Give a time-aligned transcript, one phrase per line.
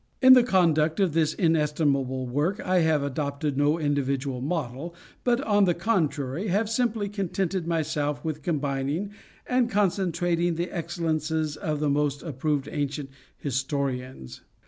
[0.19, 5.65] In the conduct, of this inestimable work I have adopted no individual model, but, on
[5.65, 9.11] the contrary, have simply contented myself with combining
[9.45, 14.41] and concentrating the excellences of the most approved ancient historians.